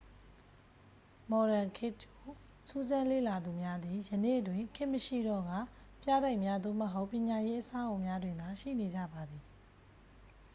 [1.29, 2.19] မော်ဒန်ခေတ်ကြို
[2.67, 5.59] စူးစမ်းလေ့လာသူများသည် ယနေ့တွင် ခေတ်မရှိတော့ကာ
[6.01, 9.43] ပြတိုက်များ သို့မဟုတ် ပညာရေးအဆောက်အအုံများတွင်သာ ရှိနေကြပါသည်